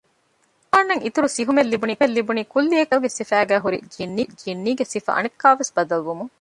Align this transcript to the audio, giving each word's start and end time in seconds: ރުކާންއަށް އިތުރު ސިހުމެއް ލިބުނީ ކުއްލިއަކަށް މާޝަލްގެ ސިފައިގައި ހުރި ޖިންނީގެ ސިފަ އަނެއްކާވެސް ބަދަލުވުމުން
ރުކާންއަށް 0.67 1.03
އިތުރު 1.05 1.27
ސިހުމެއް 1.35 1.69
ލިބުނީ 1.71 1.93
ކުއްލިއަކަށް 2.51 3.03
މާޝަލްގެ 3.03 3.09
ސިފައިގައި 3.17 3.63
ހުރި 3.63 3.77
ޖިންނީގެ 4.45 4.85
ސިފަ 4.91 5.11
އަނެއްކާވެސް 5.15 5.73
ބަދަލުވުމުން 5.75 6.29